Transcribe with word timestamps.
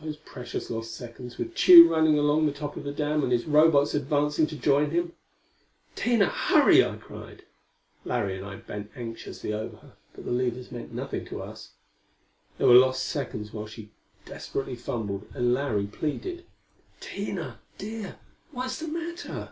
Those 0.00 0.16
precious 0.16 0.70
lost 0.70 0.94
seconds, 0.94 1.36
with 1.36 1.54
Tugh 1.54 1.90
running 1.90 2.18
along 2.18 2.46
the 2.46 2.52
top 2.52 2.78
of 2.78 2.84
the 2.84 2.94
dam 2.94 3.22
and 3.22 3.30
his 3.30 3.44
Robots 3.44 3.92
advancing 3.92 4.46
to 4.46 4.56
join 4.56 4.90
him! 4.90 5.12
"Tina, 5.94 6.30
hurry!" 6.30 6.82
I 6.82 6.96
cried. 6.96 7.42
Larry 8.02 8.38
and 8.38 8.46
I 8.46 8.56
bent 8.56 8.90
anxiously 8.96 9.52
over 9.52 9.76
her, 9.76 9.96
but 10.14 10.24
the 10.24 10.30
levers 10.32 10.72
meant 10.72 10.94
nothing 10.94 11.26
to 11.26 11.42
us. 11.42 11.72
There 12.56 12.66
were 12.68 12.72
lost 12.74 13.04
seconds 13.04 13.52
while 13.52 13.66
she 13.66 13.90
desperately 14.24 14.76
fumbled, 14.76 15.26
and 15.34 15.52
Larry 15.52 15.86
pleaded: 15.88 16.46
"Tina, 17.00 17.60
dear, 17.76 18.16
what's 18.52 18.78
the 18.80 18.88
matter?" 18.88 19.50